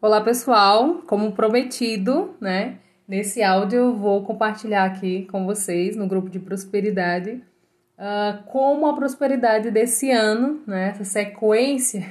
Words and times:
Olá 0.00 0.20
pessoal, 0.20 1.02
como 1.08 1.32
prometido, 1.32 2.32
né? 2.40 2.78
Nesse 3.06 3.42
áudio 3.42 3.78
eu 3.78 3.96
vou 3.96 4.22
compartilhar 4.22 4.84
aqui 4.84 5.24
com 5.24 5.44
vocês 5.44 5.96
no 5.96 6.06
grupo 6.06 6.30
de 6.30 6.38
prosperidade 6.38 7.42
uh, 7.98 8.44
como 8.46 8.86
a 8.86 8.94
prosperidade 8.94 9.72
desse 9.72 10.08
ano, 10.12 10.62
né? 10.64 10.90
Essa 10.90 11.02
sequência 11.02 12.06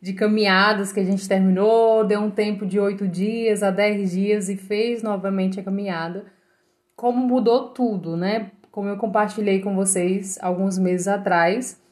de 0.00 0.12
caminhadas 0.12 0.92
que 0.92 1.00
a 1.00 1.04
gente 1.04 1.28
terminou, 1.28 2.06
deu 2.06 2.20
um 2.20 2.30
tempo 2.30 2.64
de 2.64 2.78
oito 2.78 3.08
dias 3.08 3.64
a 3.64 3.72
dez 3.72 4.12
dias 4.12 4.48
e 4.48 4.56
fez 4.56 5.02
novamente 5.02 5.58
a 5.58 5.64
caminhada. 5.64 6.26
Como 6.94 7.26
mudou 7.26 7.70
tudo, 7.70 8.16
né? 8.16 8.52
Como 8.70 8.88
eu 8.88 8.96
compartilhei 8.96 9.60
com 9.60 9.74
vocês 9.74 10.38
alguns 10.40 10.78
meses 10.78 11.08
atrás, 11.08 11.82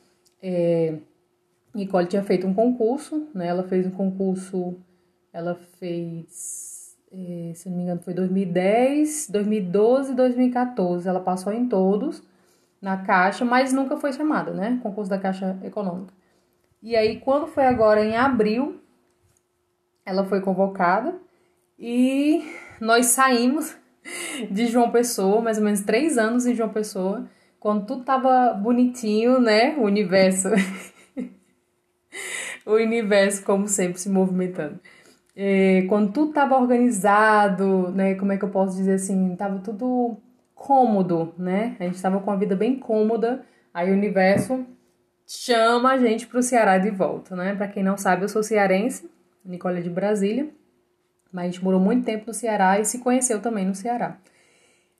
é, 0.41 0.99
Nicole 1.75 2.07
tinha 2.07 2.23
feito 2.23 2.47
um 2.47 2.55
concurso, 2.55 3.27
né? 3.35 3.49
Ela 3.49 3.65
fez 3.65 3.85
um 3.85 3.91
concurso 3.91 4.79
ela 5.33 5.59
fez, 5.79 6.97
eh, 7.11 7.53
se 7.55 7.69
não 7.69 7.77
me 7.77 7.85
engano, 7.85 8.03
foi 8.03 8.13
2010, 8.13 9.31
2012 9.31 10.15
2014. 10.15 11.09
Ela 11.09 11.21
passou 11.21 11.53
em 11.53 11.67
todos 11.67 12.23
na 12.81 12.99
Caixa, 12.99 13.45
mas 13.45 13.73
nunca 13.73 13.97
foi 13.97 14.13
chamada, 14.13 14.53
né? 14.53 14.79
Concurso 14.83 15.09
da 15.09 15.19
Caixa 15.19 15.59
Econômica. 15.65 16.13
E 16.83 16.97
aí, 16.97 17.21
quando 17.21 17.47
foi 17.47 17.65
agora 17.65 18.05
em 18.05 18.17
abril, 18.17 18.81
ela 20.05 20.25
foi 20.25 20.41
convocada 20.41 21.15
e 21.79 22.45
nós 22.81 23.07
saímos 23.07 23.77
de 24.51 24.67
João 24.67 24.91
Pessoa, 24.91 25.41
mais 25.41 25.59
ou 25.59 25.65
menos 25.65 25.83
três 25.83 26.19
anos 26.19 26.45
em 26.45 26.55
João 26.55 26.71
Pessoa, 26.71 27.25
quando 27.61 27.87
tudo 27.87 28.05
tava 28.05 28.53
bonitinho, 28.53 29.41
né? 29.41 29.77
O 29.79 29.83
universo. 29.83 30.49
o 32.67 32.73
universo, 32.73 33.45
como 33.45 33.69
sempre, 33.69 34.01
se 34.01 34.11
movimentando 34.11 34.81
é, 35.35 35.83
quando 35.89 36.13
tudo 36.13 36.29
estava 36.29 36.57
organizado, 36.59 37.91
né? 37.93 38.15
Como 38.15 38.33
é 38.33 38.37
que 38.37 38.45
eu 38.45 38.51
posso 38.51 38.77
dizer 38.77 38.95
assim? 38.95 39.35
Tava 39.37 39.59
tudo 39.61 40.17
cômodo, 40.55 41.35
né? 41.39 41.77
A 41.81 41.85
gente 41.85 41.97
estava 41.97 42.21
com 42.21 42.31
a 42.31 42.37
vida 42.37 42.55
bem 42.55 42.79
cômoda. 42.79 43.45
Aí 43.73 43.91
o 43.91 43.95
universo 43.95 44.67
chama 45.27 45.93
a 45.93 45.99
gente 45.99 46.27
para 46.27 46.39
o 46.39 46.43
Ceará 46.43 46.79
de 46.79 46.91
volta, 46.91 47.35
né? 47.35 47.55
Para 47.55 47.69
quem 47.69 47.83
não 47.83 47.97
sabe, 47.97 48.25
eu 48.25 48.29
sou 48.29 48.43
cearense, 48.43 49.11
Nicole 49.45 49.79
é 49.79 49.83
de 49.83 49.91
Brasília, 49.91 50.49
mas 51.33 51.45
a 51.45 51.47
gente 51.47 51.65
morou 51.65 51.81
muito 51.81 52.05
tempo 52.05 52.25
no 52.27 52.35
Ceará 52.35 52.79
e 52.79 52.85
se 52.85 52.99
conheceu 52.99 53.41
também 53.41 53.65
no 53.65 53.75
Ceará. 53.75 54.19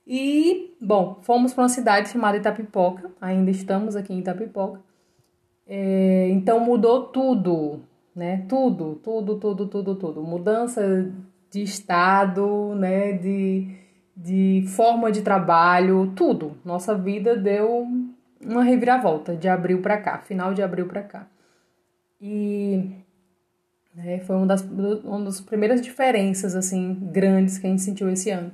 E, 0.05 0.75
bom, 0.81 1.19
fomos 1.21 1.53
para 1.53 1.63
uma 1.63 1.69
cidade 1.69 2.09
chamada 2.09 2.37
Itapipoca, 2.37 3.11
ainda 3.21 3.51
estamos 3.51 3.95
aqui 3.95 4.13
em 4.13 4.19
Itapipoca. 4.19 4.81
É, 5.65 6.27
então 6.31 6.59
mudou 6.59 7.03
tudo, 7.07 7.81
né? 8.15 8.45
Tudo, 8.47 8.95
tudo, 8.95 9.37
tudo, 9.37 9.67
tudo, 9.67 9.95
tudo. 9.95 10.23
Mudança 10.23 11.11
de 11.51 11.61
estado, 11.61 12.75
né? 12.75 13.13
De, 13.13 13.75
de 14.15 14.65
forma 14.67 15.11
de 15.11 15.21
trabalho, 15.21 16.11
tudo. 16.15 16.57
Nossa 16.63 16.95
vida 16.95 17.35
deu 17.35 17.87
uma 18.41 18.63
reviravolta 18.63 19.35
de 19.35 19.47
abril 19.47 19.81
para 19.81 19.97
cá, 19.97 20.19
final 20.19 20.53
de 20.53 20.61
abril 20.61 20.87
para 20.87 21.03
cá. 21.03 21.27
E 22.21 22.91
né, 23.93 24.19
foi 24.19 24.35
uma 24.35 24.45
das, 24.45 24.61
uma 24.61 25.25
das 25.25 25.41
primeiras 25.41 25.81
diferenças 25.81 26.55
assim 26.55 26.95
grandes 27.11 27.57
que 27.57 27.67
a 27.67 27.69
gente 27.69 27.81
sentiu 27.81 28.09
esse 28.09 28.29
ano 28.29 28.51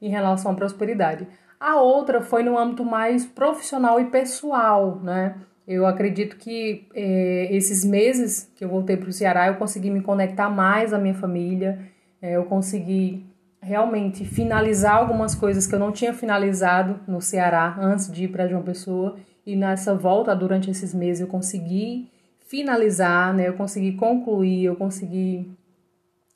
em 0.00 0.08
relação 0.08 0.52
à 0.52 0.54
prosperidade. 0.54 1.26
A 1.58 1.80
outra 1.80 2.20
foi 2.20 2.42
no 2.42 2.58
âmbito 2.58 2.84
mais 2.84 3.24
profissional 3.24 4.00
e 4.00 4.06
pessoal, 4.06 4.98
né? 5.00 5.36
Eu 5.72 5.86
acredito 5.86 6.36
que 6.36 6.86
é, 6.94 7.48
esses 7.54 7.84
meses 7.84 8.50
que 8.54 8.64
eu 8.64 8.68
voltei 8.68 8.96
para 8.96 9.08
o 9.08 9.12
Ceará, 9.12 9.48
eu 9.48 9.54
consegui 9.54 9.90
me 9.90 10.02
conectar 10.02 10.50
mais 10.50 10.92
à 10.92 10.98
minha 10.98 11.14
família, 11.14 11.78
é, 12.20 12.36
eu 12.36 12.44
consegui 12.44 13.24
realmente 13.60 14.24
finalizar 14.24 14.96
algumas 14.96 15.34
coisas 15.34 15.66
que 15.66 15.74
eu 15.74 15.78
não 15.78 15.92
tinha 15.92 16.12
finalizado 16.12 17.00
no 17.06 17.20
Ceará 17.20 17.76
antes 17.80 18.10
de 18.10 18.24
ir 18.24 18.28
para 18.28 18.48
João 18.48 18.62
Pessoa, 18.62 19.16
e 19.46 19.56
nessa 19.56 19.94
volta, 19.94 20.34
durante 20.34 20.70
esses 20.70 20.92
meses, 20.94 21.20
eu 21.20 21.26
consegui 21.26 22.08
finalizar, 22.46 23.32
né? 23.32 23.48
eu 23.48 23.54
consegui 23.54 23.92
concluir, 23.92 24.64
eu 24.64 24.76
consegui 24.76 25.50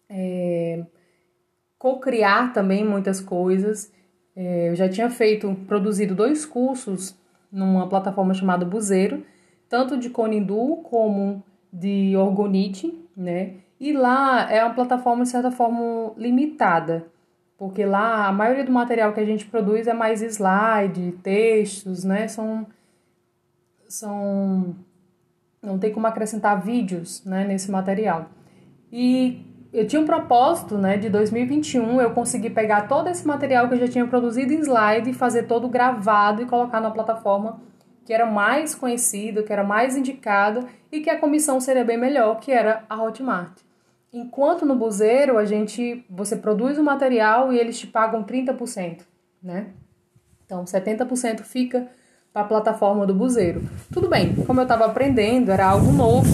é, 0.09 0.83
co-criar 1.79 2.53
também 2.53 2.85
muitas 2.85 3.21
coisas. 3.21 3.93
É, 4.35 4.71
eu 4.71 4.77
já 4.77 4.89
tinha 4.89 5.11
feito, 5.11 5.55
produzido 5.67 6.15
dois 6.15 6.45
cursos 6.45 7.15
numa 7.51 7.89
plataforma 7.89 8.35
chamada 8.35 8.65
Buzeiro, 8.65 9.25
tanto 9.77 9.99
de 9.99 10.09
Conindu 10.09 10.79
como 10.85 11.43
de 11.71 12.17
Orgonite, 12.17 12.99
né? 13.15 13.57
E 13.79 13.93
lá 13.93 14.51
é 14.51 14.65
uma 14.65 14.73
plataforma, 14.73 15.23
de 15.23 15.29
certa 15.29 15.51
forma, 15.51 16.15
limitada, 16.17 17.05
porque 17.59 17.85
lá 17.85 18.27
a 18.27 18.33
maioria 18.33 18.65
do 18.65 18.73
material 18.73 19.13
que 19.13 19.21
a 19.21 19.25
gente 19.27 19.45
produz 19.45 19.87
é 19.87 19.93
mais 19.93 20.23
slide, 20.23 21.13
textos, 21.23 22.05
né? 22.05 22.27
São. 22.27 22.67
são 23.87 24.75
não 25.63 25.79
tem 25.79 25.93
como 25.93 26.07
acrescentar 26.07 26.59
vídeos 26.59 27.23
né, 27.27 27.45
nesse 27.45 27.71
material. 27.71 28.31
E 28.91 29.45
eu 29.75 29.87
tinha 29.87 30.01
um 30.01 30.07
propósito, 30.07 30.79
né, 30.79 30.97
de 30.97 31.11
2021, 31.11 32.01
eu 32.01 32.13
consegui 32.13 32.49
pegar 32.49 32.89
todo 32.89 33.09
esse 33.09 33.27
material 33.27 33.69
que 33.69 33.75
eu 33.75 33.81
já 33.81 33.89
tinha 33.89 34.07
produzido 34.07 34.55
em 34.55 34.61
slide, 34.61 35.13
fazer 35.13 35.43
todo 35.43 35.69
gravado 35.69 36.41
e 36.41 36.47
colocar 36.47 36.81
na 36.81 36.91
plataforma 36.91 37.61
que 38.07 38.13
era 38.13 38.25
mais 38.25 38.73
conhecido, 38.73 39.43
que 39.43 39.53
era 39.53 39.65
mais 39.65 39.97
indicado 39.97 40.67
e 40.93 41.01
que 41.01 41.11
a 41.11 41.19
comissão 41.19 41.61
seria 41.61 41.85
bem 41.85 41.99
melhor, 41.99 42.39
que 42.39 42.53
era 42.53 42.85
a 42.89 43.03
Hotmart. 43.03 43.59
Enquanto 44.13 44.65
no 44.65 44.77
Buzeiro, 44.77 45.37
a 45.37 45.45
gente, 45.45 46.07
você 46.09 46.37
produz 46.37 46.79
o 46.79 46.85
material 46.85 47.53
e 47.53 47.59
eles 47.59 47.79
te 47.79 47.89
pagam 47.89 48.23
30%, 48.23 49.01
né? 49.43 49.73
Então, 50.45 50.65
70% 50.65 51.41
fica 51.41 51.89
para 52.33 52.43
a 52.43 52.47
plataforma 52.47 53.05
do 53.05 53.13
Buzeiro. 53.13 53.69
Tudo 53.93 54.09
bem, 54.09 54.37
como 54.47 54.61
eu 54.61 54.65
estava 54.65 54.87
aprendendo, 54.87 55.51
era 55.51 55.67
algo 55.67 55.91
novo, 55.91 56.31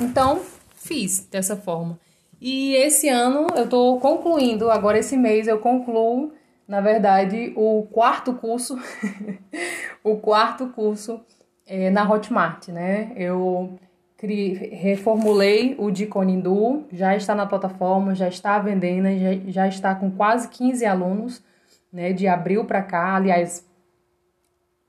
então 0.00 0.40
fiz 0.76 1.26
dessa 1.28 1.56
forma. 1.56 1.98
E 2.40 2.74
esse 2.76 3.08
ano 3.08 3.48
eu 3.56 3.64
estou 3.64 3.98
concluindo, 3.98 4.70
agora 4.70 4.98
esse 4.98 5.16
mês 5.16 5.48
eu 5.48 5.58
concluo, 5.58 6.32
na 6.68 6.82
verdade, 6.82 7.54
o 7.56 7.88
quarto 7.90 8.34
curso, 8.34 8.78
o 10.04 10.18
quarto 10.18 10.68
curso 10.68 11.18
é, 11.66 11.88
na 11.88 12.06
Hotmart, 12.08 12.68
né? 12.68 13.10
Eu 13.16 13.78
criei, 14.18 14.52
reformulei 14.74 15.74
o 15.78 15.90
de 15.90 16.04
Conindu, 16.04 16.86
já 16.92 17.16
está 17.16 17.34
na 17.34 17.46
plataforma, 17.46 18.14
já 18.14 18.28
está 18.28 18.58
vendendo, 18.58 19.08
já, 19.18 19.50
já 19.50 19.66
está 19.66 19.94
com 19.94 20.10
quase 20.10 20.46
15 20.50 20.84
alunos, 20.84 21.42
né? 21.90 22.12
De 22.12 22.28
abril 22.28 22.66
para 22.66 22.82
cá, 22.82 23.16
aliás, 23.16 23.66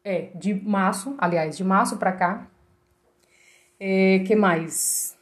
é, 0.03 0.31
de 0.35 0.53
março, 0.53 1.15
aliás, 1.17 1.55
de 1.55 1.63
março 1.63 1.95
para 1.95 2.11
cá. 2.11 2.47
É, 3.79 4.19
que 4.27 4.35
mais? 4.35 5.17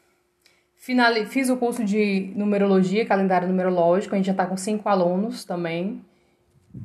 Finali 0.75 1.27
fiz 1.27 1.49
o 1.51 1.57
curso 1.57 1.83
de 1.83 2.31
numerologia, 2.35 3.05
calendário 3.05 3.47
numerológico, 3.47 4.15
a 4.15 4.17
gente 4.17 4.25
já 4.25 4.31
está 4.31 4.47
com 4.47 4.57
cinco 4.57 4.89
alunos 4.89 5.45
também. 5.45 6.01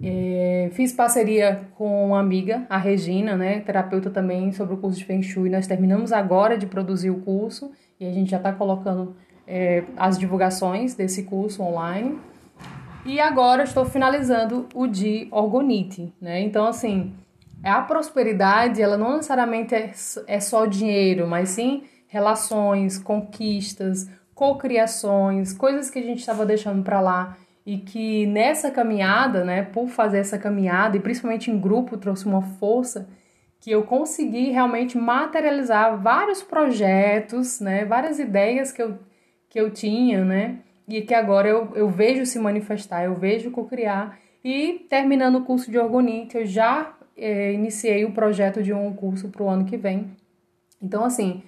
É, 0.00 0.70
fiz 0.72 0.92
parceria 0.92 1.68
com 1.74 2.06
uma 2.06 2.20
amiga, 2.20 2.66
a 2.70 2.78
Regina, 2.78 3.36
né, 3.36 3.60
terapeuta 3.60 4.10
também, 4.10 4.52
sobre 4.52 4.74
o 4.74 4.76
curso 4.76 4.98
de 4.98 5.04
Feng 5.04 5.22
Shui. 5.22 5.50
Nós 5.50 5.66
terminamos 5.66 6.12
agora 6.12 6.56
de 6.56 6.66
produzir 6.66 7.10
o 7.10 7.20
curso 7.20 7.72
e 7.98 8.06
a 8.06 8.12
gente 8.12 8.30
já 8.30 8.36
está 8.36 8.52
colocando 8.52 9.16
é, 9.46 9.84
as 9.96 10.18
divulgações 10.18 10.94
desse 10.94 11.24
curso 11.24 11.62
online. 11.62 12.18
E 13.04 13.20
agora 13.20 13.64
estou 13.64 13.84
finalizando 13.84 14.68
o 14.74 14.86
de 14.86 15.26
Orgonite, 15.30 16.14
né? 16.20 16.40
Então, 16.40 16.66
assim, 16.66 17.12
a 17.62 17.80
prosperidade, 17.82 18.80
ela 18.80 18.96
não 18.96 19.16
necessariamente 19.16 19.74
é, 19.74 19.92
é 20.26 20.40
só 20.40 20.66
dinheiro, 20.66 21.26
mas 21.26 21.50
sim 21.50 21.84
relações, 22.06 22.98
conquistas, 22.98 24.08
cocriações, 24.34 25.52
coisas 25.52 25.90
que 25.90 25.98
a 25.98 26.02
gente 26.02 26.18
estava 26.18 26.44
deixando 26.44 26.82
para 26.82 27.00
lá 27.00 27.36
e 27.64 27.78
que 27.78 28.26
nessa 28.26 28.70
caminhada, 28.70 29.44
né, 29.44 29.62
por 29.62 29.88
fazer 29.88 30.18
essa 30.18 30.38
caminhada 30.38 30.96
e 30.96 31.00
principalmente 31.00 31.50
em 31.50 31.58
grupo 31.58 31.96
trouxe 31.96 32.26
uma 32.26 32.42
força 32.42 33.08
que 33.60 33.70
eu 33.70 33.84
consegui 33.84 34.50
realmente 34.50 34.98
materializar 34.98 35.96
vários 36.00 36.42
projetos, 36.42 37.60
né, 37.60 37.84
várias 37.84 38.18
ideias 38.18 38.72
que 38.72 38.82
eu, 38.82 38.98
que 39.48 39.60
eu 39.60 39.70
tinha, 39.70 40.24
né, 40.24 40.58
e 40.88 41.00
que 41.02 41.14
agora 41.14 41.48
eu, 41.48 41.70
eu 41.76 41.88
vejo 41.88 42.26
se 42.26 42.38
manifestar, 42.38 43.04
eu 43.04 43.14
vejo 43.14 43.52
co-criar. 43.52 44.18
E 44.44 44.84
terminando 44.90 45.36
o 45.36 45.44
curso 45.44 45.70
de 45.70 45.78
Orgonite, 45.78 46.36
eu 46.36 46.44
já 46.44 46.92
é, 47.16 47.52
iniciei 47.52 48.04
o 48.04 48.10
projeto 48.10 48.60
de 48.60 48.72
um 48.72 48.92
curso 48.92 49.28
para 49.28 49.44
o 49.44 49.48
ano 49.48 49.64
que 49.64 49.76
vem. 49.76 50.10
Então, 50.82 51.04
assim, 51.04 51.44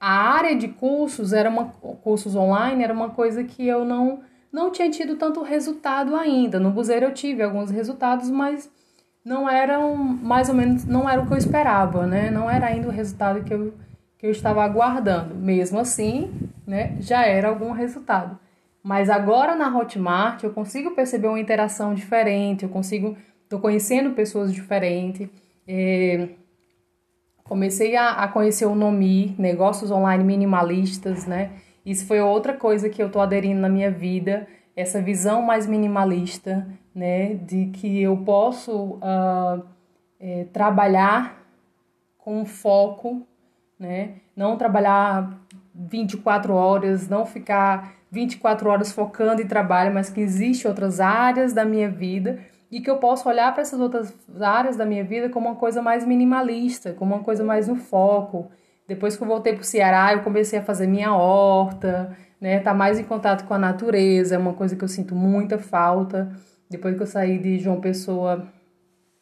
a 0.00 0.32
área 0.32 0.56
de 0.56 0.68
cursos 0.68 1.34
era 1.34 1.50
uma 1.50 1.66
cursos 2.02 2.34
online 2.34 2.82
era 2.82 2.92
uma 2.92 3.10
coisa 3.10 3.44
que 3.44 3.68
eu 3.68 3.84
não 3.84 4.22
não 4.52 4.70
tinha 4.70 4.90
tido 4.90 5.16
tanto 5.16 5.42
resultado 5.42 6.16
ainda. 6.16 6.58
No 6.58 6.70
Buzeiro 6.70 7.06
eu 7.06 7.14
tive 7.14 7.42
alguns 7.42 7.70
resultados, 7.70 8.30
mas 8.30 8.70
não 9.24 9.48
eram 9.48 9.96
mais 9.96 10.48
ou 10.48 10.54
menos 10.54 10.84
não 10.84 11.08
era 11.08 11.20
o 11.20 11.26
que 11.26 11.32
eu 11.32 11.38
esperava, 11.38 12.06
né? 12.06 12.30
Não 12.30 12.50
era 12.50 12.66
ainda 12.66 12.88
o 12.88 12.92
resultado 12.92 13.44
que 13.44 13.52
eu 13.52 13.72
que 14.20 14.26
eu 14.26 14.30
estava 14.30 14.62
aguardando. 14.62 15.34
Mesmo 15.34 15.78
assim, 15.78 16.30
né, 16.66 16.96
já 17.00 17.24
era 17.24 17.48
algum 17.48 17.72
resultado. 17.72 18.38
Mas 18.82 19.08
agora 19.08 19.56
na 19.56 19.74
Hotmart 19.76 20.44
eu 20.44 20.52
consigo 20.52 20.90
perceber 20.90 21.28
uma 21.28 21.40
interação 21.40 21.94
diferente, 21.94 22.64
eu 22.64 22.68
consigo, 22.68 23.16
tô 23.48 23.58
conhecendo 23.58 24.10
pessoas 24.10 24.52
diferentes. 24.52 25.28
É, 25.66 26.28
comecei 27.44 27.96
a, 27.96 28.10
a, 28.10 28.28
conhecer 28.28 28.66
o 28.66 28.74
Nomi, 28.74 29.34
negócios 29.38 29.90
online 29.90 30.22
minimalistas, 30.22 31.26
né? 31.26 31.50
Isso 31.90 32.06
foi 32.06 32.20
outra 32.20 32.52
coisa 32.52 32.88
que 32.88 33.02
eu 33.02 33.10
tô 33.10 33.18
aderindo 33.18 33.60
na 33.60 33.68
minha 33.68 33.90
vida, 33.90 34.46
essa 34.76 35.02
visão 35.02 35.42
mais 35.42 35.66
minimalista, 35.66 36.64
né? 36.94 37.34
De 37.34 37.66
que 37.66 38.00
eu 38.00 38.16
posso 38.18 39.00
uh, 39.02 39.60
é, 40.20 40.46
trabalhar 40.52 41.44
com 42.16 42.44
foco, 42.44 43.26
né? 43.76 44.12
Não 44.36 44.56
trabalhar 44.56 45.36
24 45.74 46.54
horas, 46.54 47.08
não 47.08 47.26
ficar 47.26 47.94
24 48.08 48.70
horas 48.70 48.92
focando 48.92 49.42
em 49.42 49.48
trabalho, 49.48 49.92
mas 49.92 50.08
que 50.08 50.20
existe 50.20 50.68
outras 50.68 51.00
áreas 51.00 51.52
da 51.52 51.64
minha 51.64 51.90
vida 51.90 52.38
e 52.70 52.80
que 52.80 52.88
eu 52.88 52.98
posso 52.98 53.28
olhar 53.28 53.52
para 53.52 53.62
essas 53.62 53.80
outras 53.80 54.14
áreas 54.40 54.76
da 54.76 54.86
minha 54.86 55.02
vida 55.02 55.28
como 55.28 55.48
uma 55.48 55.56
coisa 55.56 55.82
mais 55.82 56.06
minimalista, 56.06 56.92
como 56.92 57.16
uma 57.16 57.24
coisa 57.24 57.42
mais 57.42 57.66
no 57.66 57.74
foco. 57.74 58.48
Depois 58.90 59.16
que 59.16 59.22
eu 59.22 59.28
voltei 59.28 59.52
para 59.52 59.62
o 59.62 59.64
Ceará, 59.64 60.12
eu 60.12 60.20
comecei 60.22 60.58
a 60.58 60.62
fazer 60.64 60.88
minha 60.88 61.14
horta, 61.14 62.16
né? 62.40 62.58
Tá 62.58 62.74
mais 62.74 62.98
em 62.98 63.04
contato 63.04 63.46
com 63.46 63.54
a 63.54 63.58
natureza, 63.58 64.34
é 64.34 64.38
uma 64.38 64.52
coisa 64.52 64.74
que 64.74 64.82
eu 64.82 64.88
sinto 64.88 65.14
muita 65.14 65.58
falta. 65.58 66.28
Depois 66.68 66.96
que 66.96 67.02
eu 67.04 67.06
saí 67.06 67.38
de 67.38 67.56
João 67.60 67.80
Pessoa, 67.80 68.48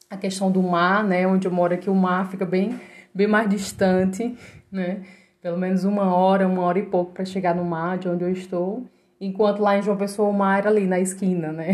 a 0.09 0.17
questão 0.17 0.50
do 0.50 0.62
mar, 0.62 1.05
né? 1.05 1.26
Onde 1.26 1.47
eu 1.47 1.53
moro 1.53 1.75
aqui, 1.75 1.91
o 1.91 1.94
mar 1.94 2.31
fica 2.31 2.47
bem, 2.47 2.81
bem 3.15 3.26
mais 3.26 3.47
distante, 3.47 4.35
né? 4.73 5.03
pelo 5.43 5.59
menos 5.59 5.85
uma 5.85 6.15
hora, 6.15 6.49
uma 6.49 6.62
hora 6.62 6.79
e 6.79 6.87
pouco 6.87 7.12
para 7.12 7.26
chegar 7.26 7.55
no 7.55 7.62
mar 7.62 7.99
de 7.99 8.09
onde 8.09 8.25
eu 8.25 8.32
estou. 8.32 8.87
Enquanto 9.20 9.61
lá 9.61 9.76
em 9.76 9.82
João 9.82 9.99
Pessoa 9.99 10.31
o 10.31 10.32
mar 10.32 10.61
era 10.61 10.70
ali 10.70 10.87
na 10.87 10.99
esquina, 10.99 11.53
né? 11.53 11.73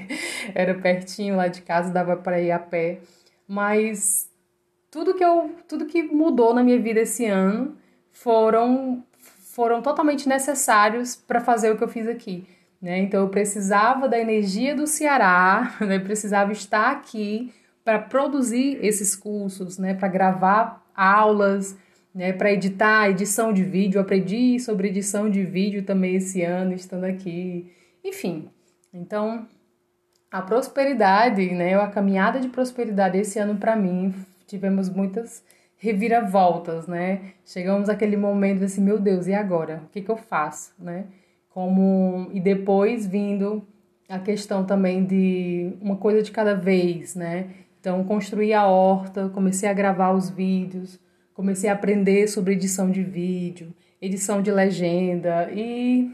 era 0.54 0.74
pertinho 0.74 1.36
lá 1.36 1.46
de 1.46 1.60
casa, 1.60 1.92
dava 1.92 2.16
para 2.16 2.40
ir 2.40 2.52
a 2.52 2.58
pé. 2.58 3.00
Mas 3.46 4.30
tudo 4.94 5.12
que 5.12 5.24
eu, 5.24 5.50
tudo 5.66 5.86
que 5.86 6.04
mudou 6.04 6.54
na 6.54 6.62
minha 6.62 6.80
vida 6.80 7.00
esse 7.00 7.26
ano 7.26 7.76
foram 8.12 9.02
foram 9.52 9.82
totalmente 9.82 10.28
necessários 10.28 11.16
para 11.16 11.40
fazer 11.40 11.72
o 11.72 11.76
que 11.76 11.82
eu 11.82 11.88
fiz 11.88 12.06
aqui, 12.06 12.46
né? 12.80 12.98
Então 12.98 13.20
eu 13.22 13.28
precisava 13.28 14.08
da 14.08 14.16
energia 14.16 14.72
do 14.72 14.86
Ceará, 14.86 15.76
né? 15.82 15.98
precisava 15.98 16.52
estar 16.52 16.92
aqui 16.92 17.52
para 17.84 17.98
produzir 17.98 18.78
esses 18.82 19.16
cursos, 19.16 19.78
né? 19.78 19.94
Para 19.94 20.06
gravar 20.06 20.86
aulas, 20.94 21.76
né, 22.14 22.32
para 22.32 22.52
editar, 22.52 23.10
edição 23.10 23.52
de 23.52 23.64
vídeo. 23.64 24.00
aprendi 24.00 24.60
sobre 24.60 24.88
edição 24.88 25.28
de 25.28 25.42
vídeo 25.42 25.82
também 25.82 26.14
esse 26.14 26.40
ano, 26.42 26.72
estando 26.72 27.02
aqui. 27.02 27.68
Enfim, 28.04 28.48
então 28.92 29.44
a 30.30 30.40
prosperidade, 30.40 31.50
né, 31.52 31.74
a 31.74 31.88
caminhada 31.88 32.38
de 32.38 32.48
prosperidade 32.48 33.18
esse 33.18 33.40
ano 33.40 33.56
para 33.56 33.74
mim, 33.74 34.14
tivemos 34.46 34.88
muitas 34.88 35.44
reviravoltas, 35.76 36.86
né? 36.86 37.32
Chegamos 37.44 37.88
àquele 37.88 38.16
momento 38.16 38.64
assim, 38.64 38.80
meu 38.80 38.98
Deus, 38.98 39.26
e 39.26 39.34
agora? 39.34 39.82
O 39.86 39.88
que, 39.90 40.00
que 40.00 40.10
eu 40.10 40.16
faço, 40.16 40.72
né? 40.78 41.06
Como 41.50 42.30
e 42.32 42.40
depois 42.40 43.06
vindo 43.06 43.66
a 44.08 44.18
questão 44.18 44.64
também 44.64 45.04
de 45.04 45.72
uma 45.80 45.96
coisa 45.96 46.22
de 46.22 46.30
cada 46.30 46.54
vez, 46.54 47.14
né? 47.14 47.50
Então, 47.80 48.02
construí 48.04 48.52
a 48.54 48.66
horta, 48.66 49.28
comecei 49.28 49.68
a 49.68 49.74
gravar 49.74 50.12
os 50.12 50.30
vídeos, 50.30 50.98
comecei 51.34 51.68
a 51.68 51.74
aprender 51.74 52.28
sobre 52.28 52.54
edição 52.54 52.90
de 52.90 53.02
vídeo, 53.02 53.74
edição 54.00 54.40
de 54.40 54.50
legenda 54.50 55.50
e, 55.52 56.10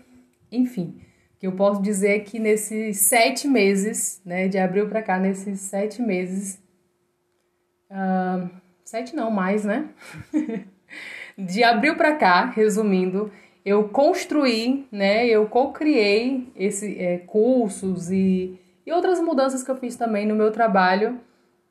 enfim, 0.50 0.96
que 1.38 1.46
eu 1.46 1.52
posso 1.52 1.80
dizer 1.80 2.10
é 2.10 2.18
que 2.18 2.38
nesses 2.38 2.98
sete 2.98 3.46
meses, 3.46 4.20
né, 4.24 4.48
de 4.48 4.58
abril 4.58 4.88
para 4.88 5.02
cá, 5.02 5.18
nesses 5.18 5.60
sete 5.60 6.02
meses, 6.02 6.60
uh, 7.90 8.50
sete 8.84 9.14
não 9.14 9.30
mais, 9.30 9.64
né? 9.64 9.88
de 11.36 11.64
abril 11.64 11.96
para 11.96 12.14
cá, 12.16 12.46
resumindo, 12.46 13.30
eu 13.64 13.88
construí, 13.88 14.86
né, 14.90 15.26
eu 15.26 15.46
co-criei 15.46 16.50
esse 16.56 16.98
é, 16.98 17.18
cursos 17.18 18.10
e, 18.10 18.58
e 18.86 18.92
outras 18.92 19.20
mudanças 19.20 19.62
que 19.62 19.70
eu 19.70 19.76
fiz 19.76 19.96
também 19.96 20.26
no 20.26 20.34
meu 20.34 20.50
trabalho 20.50 21.20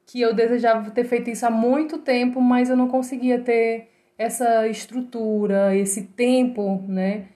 que 0.06 0.20
eu 0.20 0.34
desejava 0.34 0.90
ter 0.90 1.04
feito 1.04 1.30
isso 1.30 1.46
há 1.46 1.52
muito 1.52 2.00
tempo, 2.00 2.42
mas 2.42 2.70
eu 2.70 2.76
não 2.76 2.88
conseguia 2.88 3.40
ter 3.40 3.90
essa 4.18 4.68
estrutura, 4.68 5.76
esse 5.76 6.04
tempo, 6.04 6.84
né, 6.88 7.28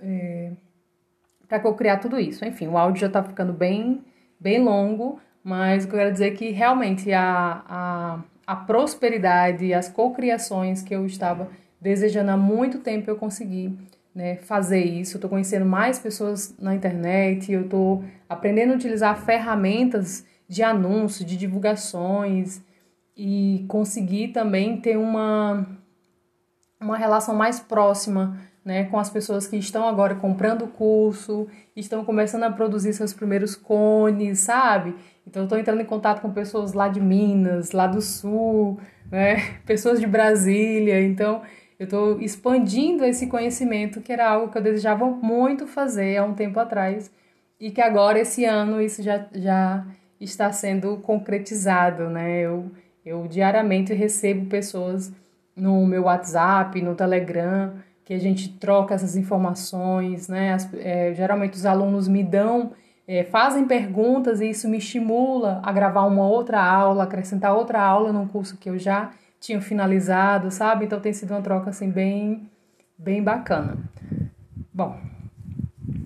é, 0.00 0.50
para 1.46 1.60
que 1.60 1.66
eu 1.66 1.74
criar 1.74 1.98
tudo 1.98 2.18
isso. 2.18 2.44
Enfim, 2.44 2.66
o 2.66 2.76
áudio 2.76 3.02
já 3.02 3.06
está 3.06 3.22
ficando 3.22 3.52
bem, 3.52 4.02
bem 4.38 4.60
longo, 4.60 5.20
mas 5.42 5.84
eu 5.84 5.90
quero 5.90 6.12
dizer 6.12 6.32
é 6.32 6.36
que 6.36 6.50
realmente 6.50 7.12
a, 7.12 7.62
a, 7.68 8.18
a 8.46 8.56
prosperidade, 8.56 9.74
as 9.74 9.88
cocriações 9.88 10.82
que 10.82 10.94
eu 10.94 11.04
estava 11.06 11.48
desejando 11.80 12.30
há 12.30 12.36
muito 12.36 12.78
tempo 12.78 13.10
eu 13.10 13.16
consegui 13.16 13.76
né, 14.14 14.36
fazer 14.36 14.84
isso. 14.84 15.16
Estou 15.16 15.28
conhecendo 15.28 15.66
mais 15.66 15.98
pessoas 15.98 16.54
na 16.58 16.74
internet, 16.74 17.50
eu 17.50 17.62
estou 17.62 18.04
aprendendo 18.28 18.72
a 18.72 18.76
utilizar 18.76 19.20
ferramentas 19.24 20.24
de 20.48 20.62
anúncios, 20.62 21.26
de 21.26 21.36
divulgações 21.36 22.60
e 23.16 23.64
conseguir 23.68 24.28
também 24.28 24.80
ter 24.80 24.96
uma, 24.96 25.66
uma 26.80 26.96
relação 26.96 27.34
mais 27.34 27.58
próxima 27.58 28.38
né, 28.64 28.84
com 28.84 28.98
as 28.98 29.10
pessoas 29.10 29.46
que 29.46 29.56
estão 29.56 29.88
agora 29.88 30.14
comprando 30.14 30.62
o 30.62 30.68
curso, 30.68 31.48
estão 31.74 32.04
começando 32.04 32.44
a 32.44 32.50
produzir 32.50 32.92
seus 32.92 33.12
primeiros 33.12 33.56
cones, 33.56 34.40
sabe? 34.40 34.94
Então, 35.26 35.44
estou 35.44 35.58
entrando 35.58 35.80
em 35.80 35.84
contato 35.84 36.20
com 36.20 36.32
pessoas 36.32 36.72
lá 36.72 36.88
de 36.88 37.00
Minas, 37.00 37.72
lá 37.72 37.86
do 37.86 38.00
Sul, 38.00 38.78
né, 39.10 39.58
pessoas 39.64 40.00
de 40.00 40.06
Brasília. 40.06 41.00
Então, 41.02 41.42
eu 41.78 41.84
estou 41.84 42.20
expandindo 42.20 43.04
esse 43.04 43.26
conhecimento, 43.26 44.00
que 44.00 44.12
era 44.12 44.28
algo 44.28 44.50
que 44.52 44.58
eu 44.58 44.62
desejava 44.62 45.06
muito 45.06 45.66
fazer 45.66 46.16
há 46.16 46.24
um 46.24 46.34
tempo 46.34 46.60
atrás, 46.60 47.10
e 47.58 47.70
que 47.70 47.80
agora, 47.80 48.18
esse 48.18 48.44
ano, 48.44 48.80
isso 48.80 49.02
já, 49.02 49.26
já 49.34 49.86
está 50.20 50.52
sendo 50.52 50.96
concretizado, 50.98 52.08
né? 52.08 52.40
Eu, 52.40 52.70
eu 53.04 53.26
diariamente 53.26 53.92
recebo 53.92 54.46
pessoas 54.46 55.12
no 55.54 55.86
meu 55.86 56.04
WhatsApp, 56.04 56.80
no 56.80 56.94
Telegram, 56.94 57.74
que 58.04 58.14
a 58.14 58.18
gente 58.18 58.48
troca 58.58 58.94
essas 58.94 59.16
informações, 59.16 60.28
né? 60.28 60.52
As, 60.52 60.72
é, 60.74 61.14
geralmente 61.14 61.54
os 61.54 61.66
alunos 61.66 62.08
me 62.08 62.22
dão, 62.22 62.72
é, 63.06 63.24
fazem 63.24 63.66
perguntas 63.66 64.40
e 64.40 64.50
isso 64.50 64.68
me 64.68 64.78
estimula 64.78 65.60
a 65.62 65.72
gravar 65.72 66.04
uma 66.04 66.26
outra 66.26 66.62
aula, 66.62 67.04
acrescentar 67.04 67.54
outra 67.54 67.80
aula 67.80 68.12
num 68.12 68.26
curso 68.26 68.56
que 68.56 68.70
eu 68.70 68.78
já 68.78 69.10
tinha 69.40 69.60
finalizado, 69.60 70.50
sabe? 70.50 70.84
Então 70.84 71.00
tem 71.00 71.12
sido 71.12 71.32
uma 71.32 71.42
troca 71.42 71.70
assim 71.70 71.90
bem, 71.90 72.48
bem 72.96 73.22
bacana. 73.22 73.76
Bom, 74.72 74.96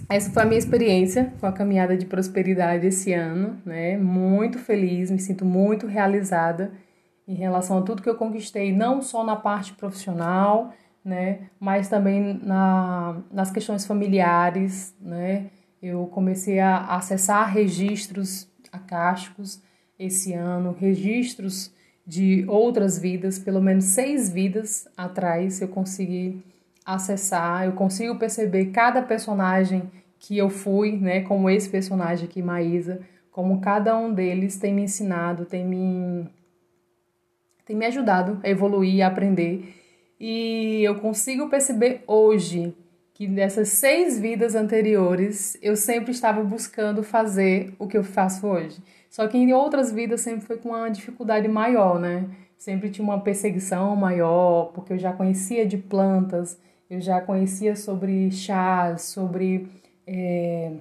essa 0.08 0.30
foi 0.30 0.42
a 0.42 0.46
minha 0.46 0.58
experiência 0.58 1.32
com 1.38 1.46
a 1.46 1.52
caminhada 1.52 1.96
de 1.96 2.06
prosperidade 2.06 2.86
esse 2.86 3.12
ano, 3.12 3.60
né? 3.64 3.96
Muito 3.96 4.58
feliz, 4.58 5.10
me 5.10 5.18
sinto 5.18 5.44
muito 5.44 5.86
realizada 5.86 6.72
em 7.28 7.34
relação 7.34 7.78
a 7.78 7.82
tudo 7.82 8.02
que 8.02 8.08
eu 8.08 8.14
conquistei, 8.14 8.72
não 8.72 9.02
só 9.02 9.24
na 9.24 9.36
parte 9.36 9.72
profissional, 9.74 10.72
né? 11.04 11.50
Mas 11.58 11.88
também 11.88 12.40
na, 12.42 13.16
nas 13.30 13.50
questões 13.50 13.84
familiares, 13.84 14.94
né? 15.00 15.46
Eu 15.82 16.06
comecei 16.06 16.58
a 16.58 16.86
acessar 16.96 17.52
registros 17.52 18.48
acásticos 18.72 19.60
esse 19.98 20.32
ano, 20.32 20.76
registros 20.78 21.70
de 22.06 22.44
outras 22.48 22.98
vidas, 22.98 23.38
pelo 23.38 23.60
menos 23.60 23.84
seis 23.84 24.30
vidas 24.30 24.88
atrás 24.96 25.60
eu 25.60 25.68
consegui 25.68 26.42
acessar, 26.84 27.64
eu 27.64 27.72
consigo 27.72 28.16
perceber 28.16 28.66
cada 28.66 29.02
personagem 29.02 29.90
que 30.18 30.38
eu 30.38 30.48
fui, 30.48 30.92
né, 30.92 31.22
como 31.22 31.50
esse 31.50 31.68
personagem 31.68 32.26
aqui, 32.26 32.40
Maísa, 32.40 33.00
como 33.30 33.60
cada 33.60 33.98
um 33.98 34.14
deles 34.14 34.56
tem 34.56 34.72
me 34.72 34.82
ensinado, 34.82 35.44
tem 35.44 35.64
me 35.64 36.28
tem 37.64 37.74
me 37.74 37.84
ajudado 37.84 38.40
a 38.44 38.48
evoluir, 38.48 39.04
a 39.04 39.08
aprender. 39.08 39.74
E 40.20 40.82
eu 40.84 40.94
consigo 40.94 41.48
perceber 41.48 42.04
hoje 42.06 42.72
que 43.16 43.26
nessas 43.26 43.70
seis 43.70 44.20
vidas 44.20 44.54
anteriores 44.54 45.56
eu 45.62 45.74
sempre 45.74 46.10
estava 46.10 46.44
buscando 46.44 47.02
fazer 47.02 47.72
o 47.78 47.86
que 47.86 47.96
eu 47.96 48.04
faço 48.04 48.46
hoje. 48.46 48.76
Só 49.08 49.26
que 49.26 49.38
em 49.38 49.54
outras 49.54 49.90
vidas 49.90 50.20
sempre 50.20 50.44
foi 50.44 50.58
com 50.58 50.68
uma 50.68 50.90
dificuldade 50.90 51.48
maior, 51.48 51.98
né? 51.98 52.28
Sempre 52.58 52.90
tinha 52.90 53.02
uma 53.02 53.18
perseguição 53.18 53.96
maior, 53.96 54.70
porque 54.74 54.92
eu 54.92 54.98
já 54.98 55.14
conhecia 55.14 55.64
de 55.64 55.78
plantas, 55.78 56.60
eu 56.90 57.00
já 57.00 57.18
conhecia 57.18 57.74
sobre 57.74 58.30
chás, 58.30 59.04
sobre 59.04 59.66
é, 60.06 60.72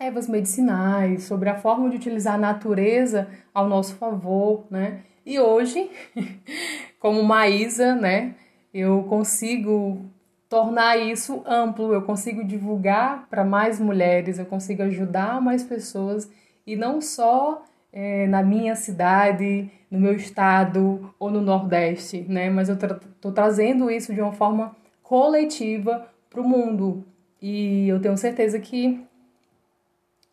ervas 0.00 0.26
medicinais, 0.26 1.22
sobre 1.22 1.48
a 1.48 1.54
forma 1.54 1.88
de 1.90 1.96
utilizar 1.96 2.34
a 2.34 2.38
natureza 2.38 3.28
ao 3.54 3.68
nosso 3.68 3.94
favor, 3.94 4.64
né? 4.68 5.02
E 5.24 5.38
hoje, 5.38 5.88
como 6.98 7.22
Maísa, 7.22 7.94
né, 7.94 8.34
eu 8.72 9.04
consigo 9.04 10.12
tornar 10.48 10.96
isso 10.96 11.42
amplo, 11.46 11.92
eu 11.92 12.02
consigo 12.02 12.44
divulgar 12.44 13.26
para 13.28 13.44
mais 13.44 13.80
mulheres, 13.80 14.38
eu 14.38 14.46
consigo 14.46 14.82
ajudar 14.82 15.40
mais 15.40 15.64
pessoas 15.64 16.30
e 16.66 16.76
não 16.76 17.00
só 17.00 17.64
é, 17.92 18.26
na 18.26 18.42
minha 18.42 18.74
cidade, 18.74 19.70
no 19.90 20.00
meu 20.00 20.14
estado 20.14 21.14
ou 21.18 21.30
no 21.30 21.40
Nordeste, 21.40 22.24
né? 22.28 22.50
Mas 22.50 22.68
eu 22.68 22.74
estou 22.74 23.32
trazendo 23.32 23.90
isso 23.90 24.12
de 24.12 24.20
uma 24.20 24.32
forma 24.32 24.74
coletiva 25.02 26.08
para 26.28 26.40
o 26.40 26.48
mundo 26.48 27.04
e 27.40 27.88
eu 27.88 28.00
tenho 28.00 28.16
certeza 28.16 28.58
que 28.58 29.00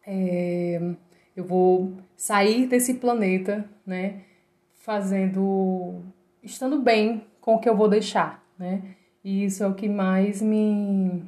é, 0.06 0.82
eu 1.36 1.44
vou 1.44 1.94
sair 2.15 2.68
desse 2.68 2.96
planeta, 2.96 3.65
né? 3.86 4.22
Fazendo, 4.75 6.01
estando 6.41 6.80
bem 6.80 7.24
com 7.39 7.56
o 7.56 7.60
que 7.60 7.70
eu 7.70 7.75
vou 7.75 7.88
deixar, 7.88 8.44
né? 8.58 8.82
E 9.24 9.46
isso 9.46 9.63
é 9.63 9.68
o 9.68 9.74
que 9.74 9.88
mais 9.88 10.42
me 10.42 11.24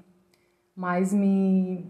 mais 0.76 1.14
me 1.14 1.86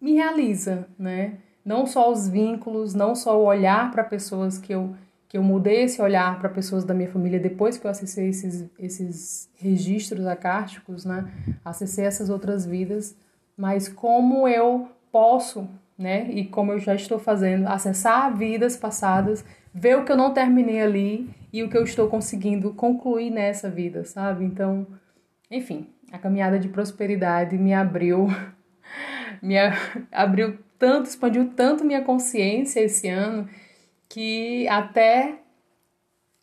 me 0.00 0.14
realiza, 0.14 0.88
né? 0.98 1.38
Não 1.64 1.86
só 1.86 2.10
os 2.10 2.28
vínculos, 2.28 2.94
não 2.94 3.14
só 3.14 3.38
o 3.38 3.44
olhar 3.44 3.90
para 3.90 4.04
pessoas 4.04 4.58
que 4.58 4.74
eu 4.74 4.94
que 5.28 5.36
eu 5.36 5.42
mudei 5.42 5.82
esse 5.82 6.00
olhar 6.00 6.38
para 6.38 6.48
pessoas 6.48 6.84
da 6.84 6.94
minha 6.94 7.10
família 7.10 7.38
depois 7.38 7.76
que 7.76 7.86
eu 7.86 7.90
acessei 7.90 8.30
esses, 8.30 8.64
esses 8.78 9.50
registros 9.56 10.26
acásticos, 10.26 11.04
né? 11.04 11.30
Acessei 11.62 12.06
essas 12.06 12.30
outras 12.30 12.64
vidas, 12.64 13.14
mas 13.54 13.88
como 13.88 14.48
eu 14.48 14.88
posso, 15.12 15.68
né? 15.98 16.30
E 16.30 16.46
como 16.46 16.72
eu 16.72 16.78
já 16.78 16.94
estou 16.94 17.18
fazendo, 17.18 17.66
acessar 17.68 18.34
vidas 18.34 18.74
passadas, 18.74 19.44
ver 19.74 19.98
o 19.98 20.04
que 20.04 20.12
eu 20.12 20.16
não 20.16 20.32
terminei 20.32 20.80
ali 20.80 21.28
e 21.52 21.62
o 21.62 21.68
que 21.68 21.76
eu 21.76 21.84
estou 21.84 22.08
conseguindo 22.08 22.72
concluir 22.72 23.30
nessa 23.30 23.68
vida, 23.68 24.04
sabe? 24.04 24.46
Então, 24.46 24.86
enfim, 25.50 25.86
a 26.12 26.18
caminhada 26.18 26.58
de 26.58 26.68
prosperidade 26.68 27.56
me 27.56 27.72
abriu, 27.72 28.28
me 29.42 29.56
abriu 30.12 30.58
tanto, 30.78 31.06
expandiu 31.06 31.50
tanto 31.56 31.84
minha 31.84 32.02
consciência 32.02 32.80
esse 32.80 33.08
ano 33.08 33.48
que 34.08 34.66
até 34.68 35.40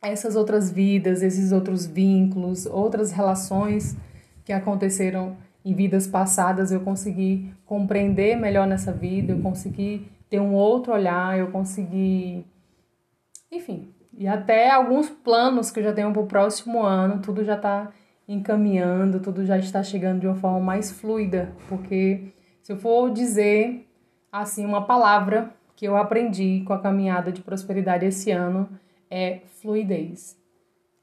essas 0.02 0.36
outras 0.36 0.72
vidas, 0.72 1.24
esses 1.24 1.52
outros 1.52 1.86
vínculos, 1.86 2.66
outras 2.66 3.12
relações 3.12 3.96
que 4.44 4.54
aconteceram 4.54 5.36
em 5.64 5.74
vidas 5.74 6.06
passadas, 6.06 6.72
eu 6.72 6.82
consegui 6.82 7.52
compreender 7.66 8.36
melhor 8.36 8.68
nessa 8.68 8.92
vida, 8.92 9.34
eu 9.34 9.42
consegui 9.42 10.08
ter 10.30 10.40
um 10.40 10.54
outro 10.54 10.94
olhar, 10.94 11.38
eu 11.40 11.48
consegui. 11.48 12.46
Enfim, 13.52 13.90
e 14.16 14.28
até 14.28 14.70
alguns 14.70 15.10
planos 15.10 15.72
que 15.72 15.80
eu 15.80 15.84
já 15.84 15.94
tenho 15.94 16.12
para 16.14 16.22
o 16.22 16.28
próximo 16.28 16.84
ano, 16.84 17.20
tudo 17.20 17.44
já 17.44 17.56
está 17.56 17.92
encaminhando, 18.28 19.20
tudo 19.20 19.46
já 19.46 19.58
está 19.58 19.84
chegando 19.84 20.22
de 20.22 20.28
uma 20.28 20.36
forma 20.36 20.60
mais 20.60 20.92
fluida, 20.92 21.52
porque 21.70 22.34
se 22.62 22.72
eu 22.72 22.78
for 22.78 23.12
dizer 23.12 23.88
assim 24.32 24.66
uma 24.66 24.86
palavra 24.86 25.52
que 25.76 25.86
eu 25.86 25.96
aprendi 25.96 26.64
com 26.66 26.74
a 26.74 26.80
caminhada 26.80 27.32
de 27.32 27.42
prosperidade 27.42 28.06
esse 28.06 28.32
ano 28.32 28.68
é 29.10 29.42
fluidez. 29.62 30.38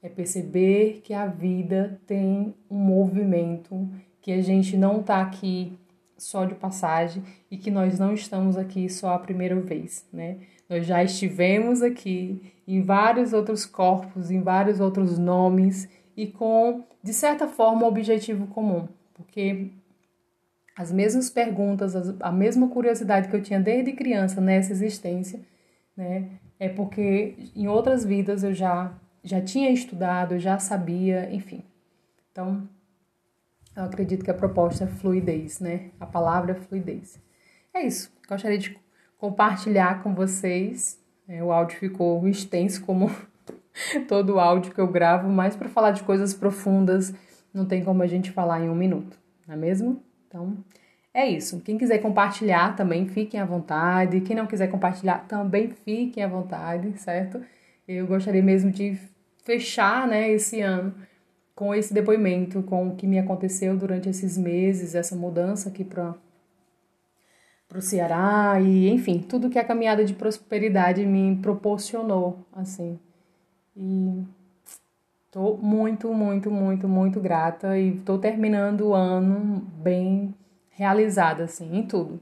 É 0.01 0.09
perceber 0.09 1.01
que 1.03 1.13
a 1.13 1.25
vida 1.25 1.99
tem 2.05 2.53
um 2.69 2.77
movimento, 2.77 3.89
que 4.21 4.31
a 4.31 4.41
gente 4.41 4.75
não 4.75 4.99
está 4.99 5.21
aqui 5.21 5.77
só 6.17 6.45
de 6.45 6.55
passagem 6.55 7.23
e 7.49 7.57
que 7.57 7.71
nós 7.71 7.99
não 7.99 8.13
estamos 8.13 8.57
aqui 8.57 8.89
só 8.89 9.13
a 9.13 9.19
primeira 9.19 9.55
vez, 9.59 10.05
né? 10.11 10.37
Nós 10.69 10.85
já 10.85 11.03
estivemos 11.03 11.81
aqui 11.81 12.53
em 12.67 12.81
vários 12.81 13.33
outros 13.33 13.65
corpos, 13.65 14.31
em 14.31 14.41
vários 14.41 14.79
outros 14.79 15.17
nomes 15.17 15.87
e 16.15 16.27
com, 16.27 16.83
de 17.03 17.13
certa 17.13 17.47
forma, 17.47 17.85
objetivo 17.85 18.47
comum, 18.47 18.87
porque 19.13 19.69
as 20.75 20.91
mesmas 20.91 21.29
perguntas, 21.29 21.93
a 22.19 22.31
mesma 22.31 22.69
curiosidade 22.69 23.27
que 23.27 23.35
eu 23.35 23.41
tinha 23.41 23.59
desde 23.59 23.91
criança 23.91 24.39
nessa 24.39 24.71
existência, 24.71 25.39
né? 25.95 26.29
É 26.59 26.69
porque 26.69 27.35
em 27.55 27.67
outras 27.67 28.05
vidas 28.05 28.43
eu 28.43 28.53
já 28.53 28.93
já 29.23 29.39
tinha 29.41 29.71
estudado, 29.71 30.33
eu 30.33 30.39
já 30.39 30.59
sabia, 30.59 31.33
enfim. 31.33 31.63
Então, 32.31 32.67
eu 33.75 33.83
acredito 33.83 34.23
que 34.23 34.31
a 34.31 34.33
proposta 34.33 34.83
é 34.83 34.87
fluidez, 34.87 35.59
né? 35.59 35.91
A 35.99 36.05
palavra 36.05 36.51
é 36.51 36.55
fluidez. 36.55 37.19
É 37.73 37.85
isso. 37.85 38.11
Gostaria 38.27 38.57
de 38.57 38.77
compartilhar 39.17 40.03
com 40.03 40.13
vocês. 40.13 41.01
É, 41.27 41.41
o 41.41 41.51
áudio 41.53 41.77
ficou 41.77 42.27
extenso, 42.27 42.83
como 42.85 43.09
todo 44.07 44.35
o 44.35 44.39
áudio 44.39 44.73
que 44.73 44.79
eu 44.79 44.87
gravo, 44.87 45.29
mas 45.29 45.55
para 45.55 45.69
falar 45.69 45.91
de 45.91 46.03
coisas 46.03 46.33
profundas, 46.33 47.13
não 47.53 47.65
tem 47.65 47.83
como 47.83 48.01
a 48.03 48.07
gente 48.07 48.31
falar 48.31 48.61
em 48.61 48.69
um 48.69 48.75
minuto, 48.75 49.17
não 49.47 49.55
é 49.55 49.57
mesmo? 49.57 50.01
Então, 50.27 50.57
é 51.13 51.27
isso. 51.29 51.61
Quem 51.61 51.77
quiser 51.77 51.99
compartilhar 51.99 52.75
também, 52.75 53.07
fiquem 53.07 53.39
à 53.39 53.45
vontade. 53.45 54.21
Quem 54.21 54.35
não 54.35 54.47
quiser 54.47 54.67
compartilhar, 54.67 55.27
também 55.27 55.69
fiquem 55.69 56.23
à 56.23 56.27
vontade, 56.27 56.91
certo? 56.99 57.39
Eu 57.87 58.07
gostaria 58.07 58.41
mesmo 58.41 58.71
de 58.71 58.97
fechar 59.43 60.07
né, 60.07 60.31
esse 60.31 60.59
ano 60.61 60.93
com 61.53 61.75
esse 61.75 61.93
depoimento, 61.93 62.63
com 62.63 62.87
o 62.87 62.95
que 62.95 63.05
me 63.05 63.19
aconteceu 63.19 63.77
durante 63.77 64.09
esses 64.09 64.37
meses, 64.37 64.95
essa 64.95 65.15
mudança 65.15 65.69
aqui 65.69 65.83
para 65.83 66.15
o 67.75 67.81
Ceará 67.81 68.59
e, 68.59 68.89
enfim, 68.89 69.19
tudo 69.19 69.51
que 69.51 69.59
a 69.59 69.63
caminhada 69.63 70.03
de 70.03 70.15
prosperidade 70.15 71.05
me 71.05 71.35
proporcionou, 71.35 72.43
assim. 72.53 72.99
E 73.75 74.23
tô 75.31 75.57
muito, 75.57 76.13
muito, 76.13 76.51
muito, 76.51 76.87
muito 76.87 77.19
grata 77.19 77.77
e 77.77 77.99
tô 78.01 78.17
terminando 78.17 78.89
o 78.89 78.93
ano 78.93 79.61
bem 79.81 80.33
realizada, 80.69 81.43
assim, 81.43 81.75
em 81.75 81.87
tudo. 81.87 82.21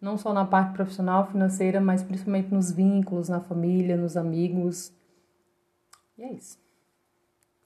Não 0.00 0.18
só 0.18 0.32
na 0.32 0.44
parte 0.44 0.72
profissional, 0.72 1.26
financeira, 1.26 1.80
mas 1.80 2.02
principalmente 2.02 2.52
nos 2.52 2.70
vínculos, 2.72 3.28
na 3.28 3.40
família, 3.40 3.96
nos 3.96 4.16
amigos. 4.16 4.92
E 6.18 6.22
é 6.22 6.32
isso. 6.32 6.61